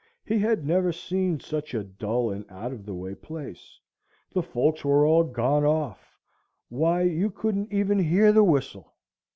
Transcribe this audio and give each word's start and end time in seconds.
He 0.25 0.39
had 0.39 0.65
never 0.65 0.91
seen 0.91 1.39
such 1.39 1.75
a 1.75 1.83
dull 1.83 2.31
and 2.31 2.43
out 2.49 2.73
of 2.73 2.87
the 2.87 2.93
way 2.95 3.13
place; 3.13 3.79
the 4.33 4.41
folks 4.41 4.83
were 4.83 5.05
all 5.05 5.23
gone 5.23 5.63
off; 5.63 6.17
why, 6.69 7.03
you 7.03 7.29
couldn't 7.29 7.71
even 7.71 7.99
hear 7.99 8.31
the 8.31 8.43
whistle! 8.43 8.95